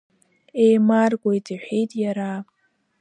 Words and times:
Еимаркуеит,– 0.63 1.45
иҳәеит 1.53 1.91
иара… 2.03 2.31